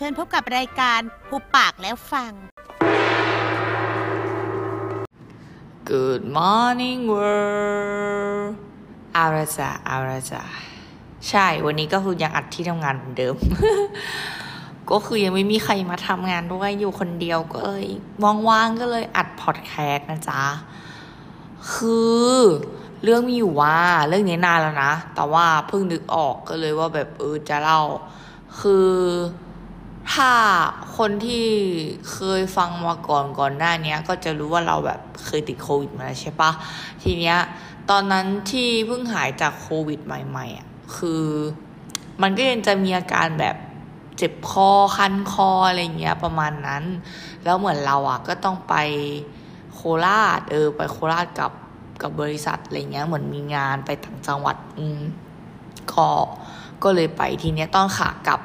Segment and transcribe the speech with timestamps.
[0.00, 2.32] เชิญพบกับรายการผูปากแล้วฟัง
[5.88, 8.48] Good morning world
[9.12, 10.42] เอาละจ้ะเอาละจ้ะ
[11.28, 13.36] ใช่ วันนี้ก็คือยังอัดที่ทำงานเหมือนเดิม
[14.90, 17.86] ก็คือยังไม่มีใครมาทำงานด้วยอยู่คนเดียวก็เลย
[18.48, 20.42] ว่างๆก็เลยอัดพอดแคสต์นะจ๊ะ
[21.72, 21.98] คื
[22.32, 22.36] อ
[23.02, 23.78] เรื่องมีอยู่ว่า
[24.08, 27.80] เรื่องนี้นานแล้วนะ แต่ว่าเพิ่งนึกออกก็เลยว่าแบบเออจะเล่า
[28.58, 28.88] คือ
[30.12, 30.32] ถ้า
[30.96, 31.46] คนที่
[32.10, 36.50] เคยฟังมาก่อนก่อนหน้านี้ก็จะรู้ว่าเราแบบเคยติดโควิดมาแล้วใช่ปะ
[37.02, 37.38] ทีเนี้ย
[37.90, 41.24] ตอนนั้นที่เพิ่งหายจากโควิดใหม่ๆอะคือ
[42.22, 43.56] มันก็ยังจะมีอาการแบบ
[44.16, 46.84] เจ็บคอคันคออะไรเงี้ยประมาณนั้น
[47.44, 48.74] แล้วเหมือนเราอะก็ต้องไป
[49.74, 51.52] โคราชเออไปโคราชกับ
[52.02, 55.00] กับบริษัทอะไรเงี้ยเหมือนมีงานไปต่างจังหวัดอืม
[55.92, 56.08] ก็
[56.82, 58.40] ก็เลยไปทีเนี้ยตอนขากลับ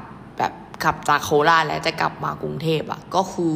[0.83, 3.55] ขับจากโคราชแล้วจะกลับมากรุงเทพอะ ก็คือ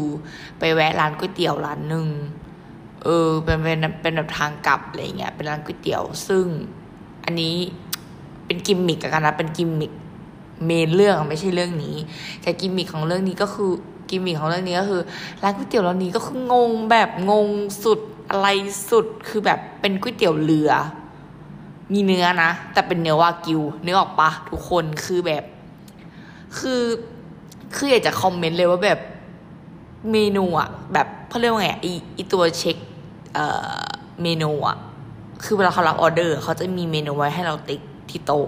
[0.59, 2.07] ไปแวะร้านก๋วยเตี๋ยวร้านหนึ่ง
[3.04, 6.45] เออเป็นเป็นเป็นแบบทางกลับอะไรเงี้ยเป็นร้านก๋วยเตี๋ยว ซึ่ง
[7.26, 7.55] อันนี้
[8.45, 9.93] เป็นกิมมิกกันนะเป็น gimmick
[10.65, 11.95] main เรื่องไม่ใช่เรื่องนี้
[12.41, 13.71] แต่กิมมิคของเรื่องนี้ก็คือ
[14.10, 15.01] กิมมิคของเรื่องนี้ก็คือ
[15.43, 17.48] ร้านก๋วยเตี๋ยวร้านนี้ก็คืองงแบบงง
[17.84, 18.48] สุดอะไร
[18.89, 20.71] สุดคือแบบเป็นก๋วยเตี๋ยวเรือ
[21.93, 25.43] มีเนื้อนะ แต่เป็นเนื้อวากิวเนื้อออกปะทุกคนคือแบบ
[26.60, 26.82] คือ
[27.76, 28.99] คืออยากจะคอมเมนต์เลยว่าแบบ
[30.12, 32.77] เมนูอะแบบเขาเรียกว่าไงอีอีตัวเช็ค
[33.34, 33.45] เอ่
[33.79, 33.84] อ
[34.23, 34.77] เมนูอะ
[35.43, 38.48] คือเวลาเขารับออเดอร์เขาจะมีเมนูไว้ให้เราติ๊กที่โต๊ะ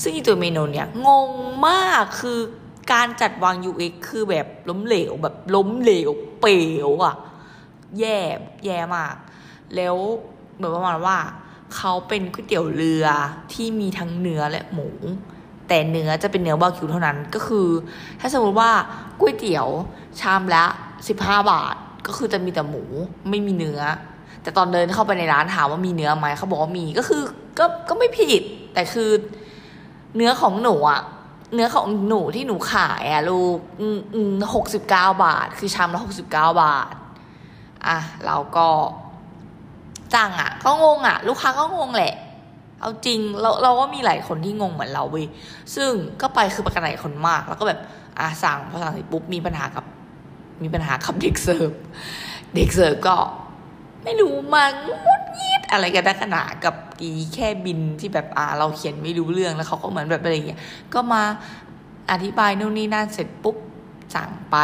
[0.00, 1.30] ซึ่งอีตัวเมนูเนี้ยงง
[1.66, 2.38] มากคือ
[2.92, 7.16] การจัดวาง UX คือแบบล้มเหลวแบบล้มเหลวเป๋วอะ
[7.98, 8.18] แย่
[8.64, 9.14] แย่มาก
[9.74, 9.96] แล้ว
[10.56, 11.18] เหมือนประมาณว่า
[11.76, 13.06] เขาเป็นก๋วยเตี๋ยวเรือ
[13.52, 14.88] ที่มีทั้งเนื้อและหมู
[15.70, 17.68] แต่เนื้อจะเป็นเนื้อบาคิวเท่านั้นก็คือ
[18.20, 18.70] ถ้าสมมติว่า
[19.20, 19.68] ก๋วยเตี๋ยว
[20.20, 20.64] ชามละ
[21.08, 21.74] สิบห้าบาท
[22.06, 22.82] ก็คือจะมีแต่หมู
[23.30, 23.80] ไม่มีเนื้อ
[24.42, 27.22] แต่ตอนเดินเข้าไปในร้านถามว่ามีเนื้อไหมเขาบอกว่ามีก็คือ
[27.58, 28.42] ก็ก็ไม่ผิด
[28.74, 29.10] แต่คือ
[30.16, 31.00] เนื้อของหนูอะ
[31.54, 33.56] เนื้อของหนูที่หนูขายอะลูก
[34.54, 36.92] หกสิบเก้าบาท คือชามละหกสิบเก้าบาท
[37.86, 38.68] อะเราก็
[40.14, 42.14] จังอะก็งงอะลูกค้าก็งงแหละ
[42.80, 45.26] เอาจริงเราเราก็มีหลายคนที่งงเหมือนเราเว้ย
[45.74, 47.80] ซึ่งก็ไปคือไปกันหลายคนมาก แล้วก็แบบ
[48.18, 49.84] อะสั่งพอสั่งเสร็จปุ๊บมีปัญหากับ
[50.62, 51.70] มีปัญหากับเด็กเสิร์ฟ
[52.54, 53.16] เด็กเสิร์ฟก็
[54.04, 54.72] ไม่รู้มัน
[55.04, 60.60] งุดยิดอะไรกันนักหนากับอีแค่บินที่แบบอ่าเราเขียนไม่รู้เรื่องแล้วเขาก็เหมือนแบบอะไรอย่างเงี้ย
[60.94, 61.22] ก็มา
[62.10, 63.56] อธิบายนู่นนี่นั่นเสร็จปุ๊บ
[64.14, 64.56] สั่งไป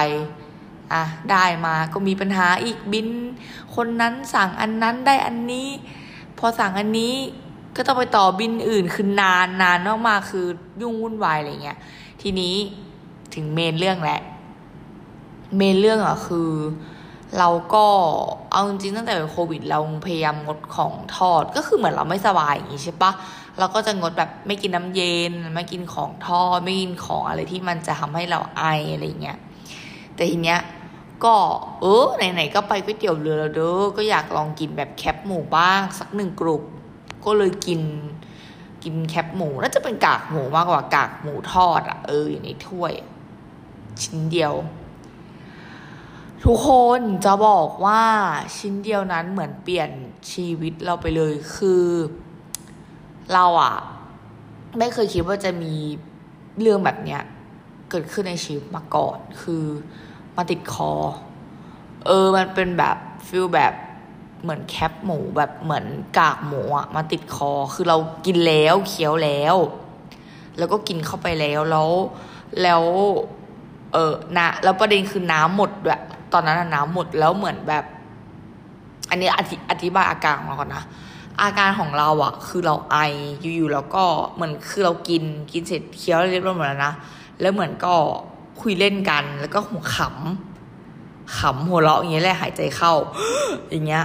[0.93, 3.09] อะได้มาก็มีปัญหาอีกบิน
[3.75, 5.69] คนนั้นสั่งอันนั้นได้อันนี้
[6.39, 7.15] พอสั่งอันนี้
[7.77, 9.79] ก็ต้องไปต่อบินอื่นคือนานนาน
[10.09, 10.47] มากๆคือ
[10.81, 11.79] ยุ่งวุ่นวายอะไรเงี้ย
[12.23, 12.55] ทีนี้
[13.35, 14.21] ถึงเมนเรื่องแหละ
[15.57, 16.51] เมนเรื่องอะคือ
[17.39, 17.87] เราก็
[18.53, 23.13] เอาจริงตั้งแต่โควิด เราพยายามงดของทอดก็คือเหมือนเราไม่สบายอย่างนี้ใช่ปะ
[23.59, 29.39] เราก็จะงดแบบไม่กินน้ำเย็นไม่กินของทอดไม่กินของอะไรที่มันจะทำให้เราไออะไรเงี้ย
[30.15, 30.61] แต่ทีเนี้ย
[31.25, 31.35] ก็
[31.81, 36.63] เออไหนๆก็ไปก๋วยเตี๋ยวเรือแล้วเด้อก็อยากลองกินแบบแคปหมูบ้างสักหนึ่งกลุ่ม
[37.27, 37.81] ก็เลยกิน
[38.83, 42.93] กินแคปหมูน่าจะเป็นกากหมูมากกว่ากากหมูทอดอะเอออยู่ในถ้วย
[44.03, 44.55] ชิ้นเดียว
[46.45, 48.03] ทุกคนจะบอกว่า
[48.57, 49.91] ชิ้นเดียวนั้นเหมือนเปลี่ยน
[50.33, 51.85] ชีวิตเราไปเลยคือ
[53.33, 53.77] เราอะ
[54.79, 55.75] ไม่เคยคิดว่าจะมี
[56.61, 57.23] เรื่องแบบเนี้ย
[57.91, 59.65] เกิดขึ้นในชีวิตมาก่อน คือ
[60.37, 60.93] มาติดคอ
[62.07, 62.97] เออ มันเป็นแบบ
[63.29, 63.75] ฟิลแบบ
[64.43, 65.87] เหมือนแคปหมูแบบเหมือน
[66.19, 69.57] กากหมูอะมาติดคอ คือเรากินแล้วเคี้ยวแล้ว
[70.59, 71.91] แล้วก็กินเข้าไปแล้วแล้ว
[72.63, 72.83] แล้ว
[73.93, 76.01] เออนะแล้วประเด็นคือน้ำหมดด้วย
[76.33, 77.85] ตอนนั้นน้ำหมดแล้วเหมือนแบบ
[79.11, 80.85] อันนี้อธิอธิบายอาการของเราก่อนนะ
[81.43, 82.97] อาการของเราอะคือเราไอ
[83.57, 84.05] อยู่ๆแล้วก็
[84.35, 86.95] เหมือนคือเรากินกินเสร็จเคี้ยวเรียบร้อยหมดแล้วนะ
[87.41, 87.95] แล้วเหมือนก็
[88.61, 92.93] คุยเล่นกัน แล้วก็หัวขำขำหัวเราะอย่างเงี้ยแหละหายใจเข้า
[93.71, 94.05] อย่างเงี้ย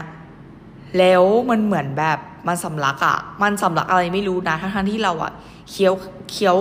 [0.97, 5.31] แล้วมันเหมือนแบบมันสำลักอะมันสำลักอะไรไม่รู้นะทั้งๆที่เราอะ
[5.69, 5.93] เคี้ยว
[6.31, 6.55] เคี้ยว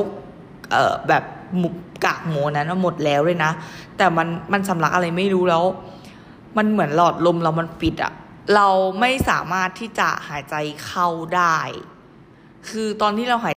[0.71, 1.23] เอ่อแบบ
[1.57, 1.69] หมู
[2.05, 3.51] กากหมูนั้นหมดแล้วเลยนะ
[3.97, 5.65] แต่มันมันสำลักอะไรไม่รู้แล้ว
[6.57, 8.13] มันเหมือนหลอดลมเรามันปิดอะ
[8.55, 8.69] เรา
[9.01, 10.55] ไม่สามารถที่จะหายใจ
[10.87, 11.59] เข้าได้
[12.69, 13.55] คือตอนที่เราหาย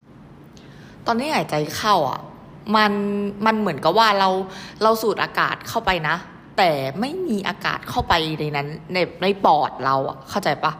[1.08, 2.20] ตอนที่หายใจเข้าอะ
[2.76, 2.92] มัน
[3.46, 4.30] มันเหมือนกับว่าเรา
[4.84, 6.16] เราสูดอากาศเข้าไปนะ
[6.62, 10.72] แต่ไม่มีอากาศเข้าไปในนั้น ในในปอดเราอะเข้าใจปะ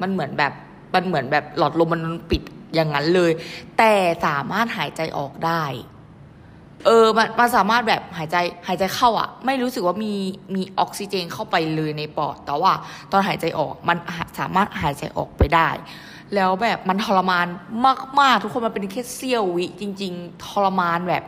[0.00, 0.52] มันเหมือนแบบ
[0.94, 2.42] มันเหมือนแบบหลอดลมมันปิด
[2.74, 3.32] อย่างนั้นเลย
[3.78, 3.92] แต่
[4.26, 5.62] สามารถหายใจออกได้
[6.86, 8.36] เออมันมันสามารถแบบหายใจ
[8.66, 10.14] หายใจเข้าอะไม่รู้สึกว่ามี
[10.54, 12.72] มีออกซิเจนเข้าไปเลยในปอด แต่ว่า
[13.10, 13.96] ตอนหายใจออกมัน
[14.38, 15.68] สามารถหายใจออกไปได้
[16.34, 17.46] แล้วแบบมันทรมาน
[18.20, 21.24] มากๆ ทุกคนมันเป็นแค่เสี้ยววิจริง ๆ ทรมานแบบ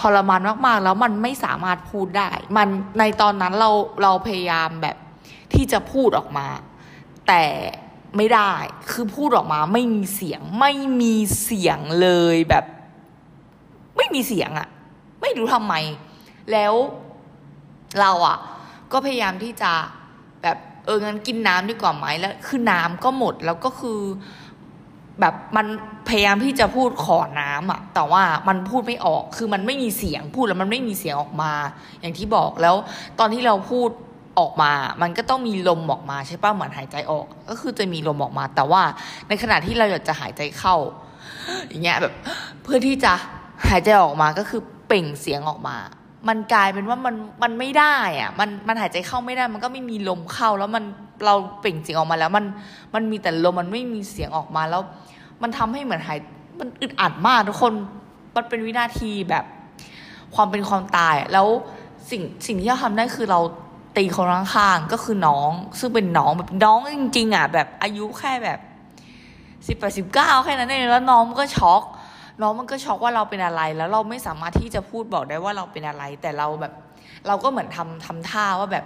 [0.00, 2.68] ทรมานมากๆ แล้วมันไม่สามารถพูดได้ มัน
[2.98, 3.70] ในตอนนั้นเรา
[4.02, 4.96] เราพยายามแบบ
[5.54, 6.46] ที่จะพูดออกมา
[7.28, 7.44] แต่
[8.16, 8.52] ไม่ได้
[8.90, 12.64] คือพูดออกมาไม่มีเสียงไม่มีเสียงเลยแบบ
[13.96, 14.68] ไม่มีเสียงอะ
[15.20, 15.74] ไม่รู้ทำไม
[16.52, 16.74] แล้ว
[18.00, 18.38] เราอะ
[18.92, 19.72] ก็พยายามที่จะ
[20.42, 24.00] แบบเอองั้นกินน้ำดีกว่าไหมแล้ว คือน้ำก็หมดแล้วก็คือ
[25.20, 25.66] แบบมัน
[26.08, 31.52] พยายามที่จะพูดขอน้ำอะแต่ว่ามันพูดไม่ออก คือมันไม่มีเสียงพูดแล้วมันไม่มีเสียงออกมา
[32.00, 32.74] อย่างที่บอกแล้ว
[33.18, 33.90] ตอนที่เราพูด
[34.38, 34.72] ออกมา
[35.02, 38.82] มันก็ต้องมีลมออกมาใช่ป่ะเหมือนหายใจออก ก็คือจะมีลมออกมา แต่ว่า
[39.28, 40.76] ในขณะที่เราอยากจะหายใจเข้า
[41.68, 42.14] อย่างเงี้ยแบบ
[42.62, 43.12] เพื่อที่จะ
[43.68, 45.76] หายใจออกมาก็คือเปล่งเสียงออกมา
[46.28, 50.84] มันกลายเป็นว่ามันมันไม่ได้อะมันมันหายใจเข้าไม่ได้ มันก็ไม่มีลมเข้า แล้วมัน
[51.24, 52.44] เราเปล่งเสียงออกมาแล้วมัน
[52.94, 54.82] มันมีแต่ลมมันไม่มีเสียงออกมาแล้ว
[55.42, 56.18] มันทำให้เหมือนหาย
[56.58, 57.72] มันอึดอัดมากทุกคน
[58.34, 59.44] มันเป็นวินาทีแบบ
[60.34, 61.46] ความเป็นความตายแล้ว
[62.10, 63.40] สิ่งสิ่งที่เราทำได้คือเรา
[63.96, 68.58] ตีคนข้างๆก็คือน้อง ซึ่งเป็นน้องแบบน้องจริงๆอะแบบอายุแค่แบบ
[69.66, 71.82] สิบแปดสิบเก้าแค่นั้นเองแล้วน้องก็ช็อก
[72.42, 76.72] น้องมันก็ช็อกว่าเราเป็นอะไร แล้วเราไม่สามารถที่จะพูดบอกได้ว่าเราเป็นอะไร แต่เราแบบ
[77.26, 78.84] เราก็เหมือนทำทำท่าว่าแบบ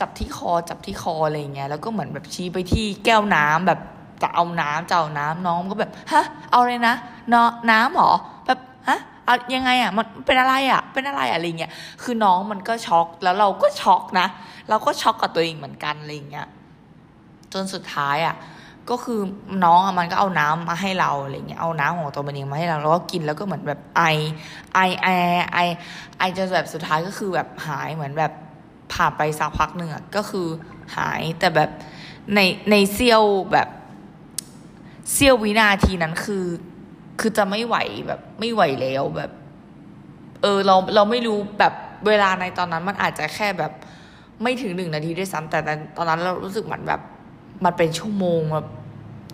[0.00, 3.80] จับที่คอจับที่คออะไรเงี้ยแล้วก็เหมือนแบบชี้ไปที่แก้วน้ำแบบ
[4.22, 6.94] จะเอาน้ำจะเอาน้ำน้องก็แบบฮะเอาเลยนะ
[7.32, 7.34] น
[7.70, 8.12] น้ำหรอ
[8.46, 8.58] แบบ
[8.88, 11.72] ฮะเอายังไงอะมันเป็นอะไรอะ เป็นอะไรอะไรเงี้ย
[12.02, 14.26] คือน้องมันก็ช็อกแล้วเราก็ช็อกนะ
[14.68, 16.46] เราก็ช็อกกับตัวเองเหมือนกันอะไรเงี้ย
[17.52, 18.34] จนสุดท้ายอะ
[18.90, 19.20] ก็คือ
[19.64, 24.02] น้องอะมันก็เอาน้ำมาให้เราอะไรเงี้ยเอาน้ำของตัวมันเองมาให้เราแล้วก็กินแล้วก็เหมือนแบบไอ
[24.74, 25.08] ไอไอ
[25.52, 25.58] ไอ
[26.18, 28.32] ไอจนแบบสุดท้ายก็คือแบบหายเหมือนแบบ
[28.92, 30.46] ผ่านไปสักพักหนึ่งอะก็คือ
[30.96, 31.70] หายแต่แบบ
[32.34, 32.40] ใน
[32.70, 33.68] ในเซี่ยวแบบ
[35.12, 36.46] เซี่ยววินาทีนั้นคือ
[37.20, 37.76] คือจะไม่ไหว
[38.06, 39.30] แบบไม่ไหวแล้วแบบ
[40.42, 41.74] เออเราเราไม่รู้แบบ
[42.06, 43.72] เวลาในตอนนั้นมันอาจจะแค่แบบ
[44.42, 45.58] ไม่ถึงหนึ่งนาทีด้วยซ้ำแต่
[45.96, 47.00] ตอนนั้นเรารู้สึกเหมือนแบบ
[47.64, 48.66] มันเป็นชั่วโมงแบบ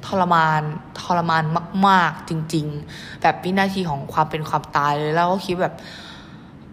[0.06, 0.62] ทรมาน
[1.00, 1.44] ทรมาน
[1.88, 5.74] มาก ๆ จริง ๆ แบบวินาทีของความเป็นความตายเลยแล้วก็คิดแบบ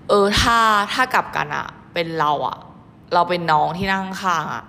[0.09, 0.57] เออถ้า
[0.93, 2.57] ถ้ากลับกันอะเป็นเราอะ
[3.13, 4.63] เราเป็นน้องที่นั่งข้างอะ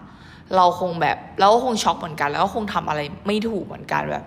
[0.56, 4.24] เราคงแบบเราก็คงช็อกเหมือนกัน แล้วก็คงทำอะไรไม่ถูกเหมือนกันแบบ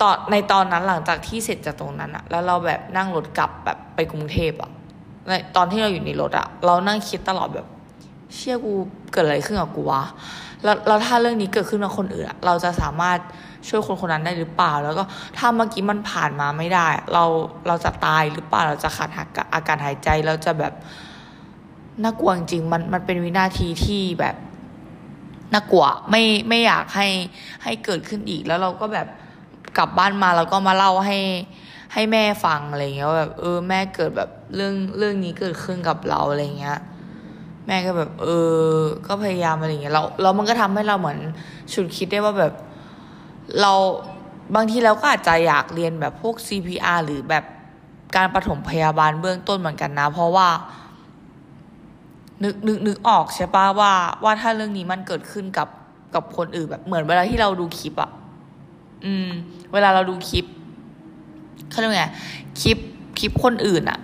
[0.00, 4.70] ตอนในตอนนั้นหลังจากที่เสร็จจากตรงนั้นอะแล้วเราแบบนั่งรถกลับแบบไปกรุงเทพอะ
[5.28, 7.66] ในตอนที่เราอยู่ในรถอะเรานั่งคิดตลอดแบบ
[8.36, 8.72] เชื่อกู
[9.12, 10.02] เกิดอะไรขึ้นกับกูวะ
[10.64, 13.18] แล้วแล้วถ้าเรื่องนี้เกิดขึ้นกับคนอื่นเราจะสามารถ
[13.68, 15.02] ช่วยคนคนนั้นได้หรือเปล่า แล้วก็
[15.36, 17.24] ถ้าเมื่อกี้มันผ่านมาไม่ได้ เรา
[17.66, 19.08] เราจะตายหรือเปล่าเราจะขาด
[19.54, 20.72] อาการหายใจเราจะแบบ
[22.02, 24.36] น่ากลัวจริงมันมันเป็นวินาทีที่แบบ
[25.52, 27.08] น่ากลัวไม่ไม่อยากให้
[27.64, 29.08] ให้เกิดขึ้นอีก แล้วเราก็แบบ
[29.78, 31.18] กลับบ้านมาแล้วก็มาเล่าให้
[31.92, 36.78] ให้แม่ฟังอะไรเงี้ยแบบเออแม่เกิดแบบเรื่องเรื่องนี้เกิดขึ้นกับเราอะไรเงี้ย
[37.68, 38.28] แม่ก็แบบ เอ
[38.70, 38.74] อ
[39.06, 41.18] ก็พยายามอะไรอย่างเงี้ยเราแล้วมันก็ทำให้เราเหมือน
[41.72, 42.52] ฉุดคิดได้ว่าแบบ
[43.60, 43.72] เรา
[44.54, 47.44] บางทีเราก็อาจจะอยากเรียนแบบพวก CPR หรือแบบ
[48.16, 50.48] การปฐมพยาบาลเบื้องต้นเหมือนกันนะ เพราะว่า
[52.42, 53.92] นึกนึกนึกออกใช่ปะว่า
[54.24, 55.68] ว่าถ้าเรื่องนี้มันเกิดขึ้นกับ
[56.14, 58.10] กับคนอื่นแบบเหมือนเวลาที่เราดูคลิปอะ
[59.04, 59.28] อืม
[59.72, 60.46] เวลาเราดูคลิป
[61.70, 62.06] เขาเรียกไง
[62.60, 62.78] คลิป
[63.18, 63.98] คลิปคนอื่นอะ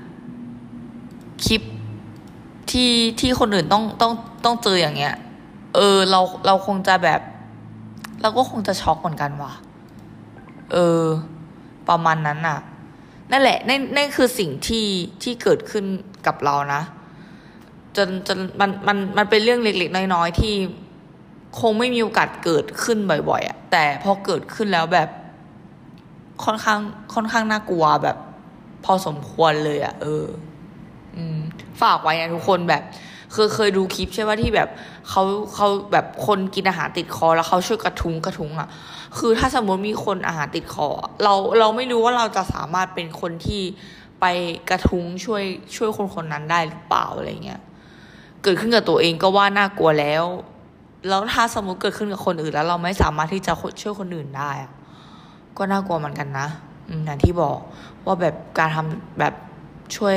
[1.47, 1.63] คลิป
[2.71, 2.91] ที่
[3.21, 4.13] ที่คนอื่นต้องต้อง
[4.45, 5.15] ต้องเจออย่างเงี้ย
[5.75, 7.21] เออเราเราคงจะแบบ
[8.23, 9.53] เราก็คงจะช็อกเหมือนกันว่ะ
[10.73, 11.03] เออ
[11.89, 12.59] ประมาณนั้นน่ะ
[13.31, 14.87] นั่นแหละนั่นนั่นคือสิ่งที่
[15.23, 15.85] ที่เกิดขึ้น
[16.27, 16.83] กับเรานะ
[17.97, 20.55] จนจนมันมันมันเป็นเรื่องเล็กๆน้อยๆที่
[21.61, 25.09] คงไม่มีโอกาสเกิดขึ้นบ่อยๆอะ่ะแต่พอเกิดขึ้นแล้วแบบ
[26.45, 26.81] ค่อนข้าง
[27.15, 28.17] ค่อนข้างน่ากลัวแบบ
[28.85, 30.25] พอสมควรเลยอะ่ะเออ
[31.83, 32.83] ฝากไว้นะทุกคนแบบ
[33.33, 34.69] เคยเคยดูคลิปใช่ไหมที่แบบ
[35.09, 35.23] เขา
[35.55, 38.69] เขาแบบคนกินอาหารติดคอแล้วเขาช่วยกระทุ้งกระทุ้งอะ
[39.19, 40.89] คือถ้าสมมติมีคนอาหารติดคอ
[41.23, 43.63] เราเราไม่รู้ว่าเราจะสามารถเป็นคนที่
[44.21, 44.25] ไป
[44.71, 45.45] กระทุ้งช่วย
[45.77, 47.61] ช่วยคนคนนั้นได้หรือเปล่าอะไรเงี้ย
[48.43, 50.25] เกิดขึ้นกับตัวเองก็ว่าน่ากลัวแล้ว
[51.09, 53.53] แล้วถ้าสมมติเกิดขึ้นกับคนอื่น แล้วเราไม่สามารถที่จะ
[53.83, 54.51] ช่วยคนอื่นได้
[55.59, 56.49] ก็น่ากลัวเหมือนกันนะ
[57.05, 57.59] อย่างที่บอก
[58.07, 59.35] ว่าแบบการทำแบบ
[59.97, 60.17] ช่วย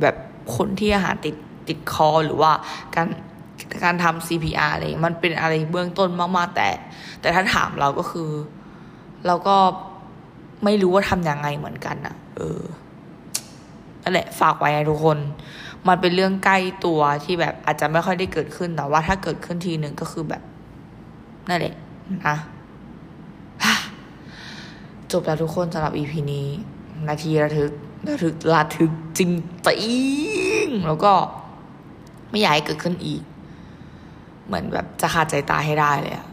[0.00, 0.16] แบบ
[0.56, 1.34] คนที่อาหารติด
[1.68, 2.52] ติดคอหรือว่า
[2.94, 3.06] การ
[3.84, 6.68] การทำ CPR อะไรมันเป็นอะไรเบื้องต้นมากๆแต่
[7.20, 8.30] แต่ถ้าถามเราก็คือ
[9.26, 9.56] เราก็
[10.64, 12.60] ไม่รู้ว่าทำยังไงเหมือนกันนะเออ
[14.02, 15.18] นั่นแหละฝากไว้นะทุกคน
[15.88, 20.42] มันเป็นเรื่องใกล้ตัวที่แบบอาจจะไม่ค่อยได้เกิดขึ้นแต่ว่าถ้าเกิดขึ้นทีหนึ่งก็คือแบบ
[21.48, 21.74] นั่นแหละ
[22.26, 22.36] นะ
[25.12, 26.48] จบแล้วทุกคนสำหรับ EP นี้
[27.08, 27.72] นาทีระทึก
[28.08, 29.30] ระทึกระทึกจริง
[29.66, 29.74] จิ
[30.64, 31.12] งแล้วก็
[32.30, 33.22] ไม่อยากให้เกิดขึ้นอีก
[34.46, 36.26] เหมือนแบบจะขาดใจตายให้ได้เลยอะ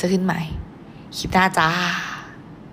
[0.00, 0.40] จะขึ้นใหม่
[1.16, 1.68] คลิปหน้าจ้า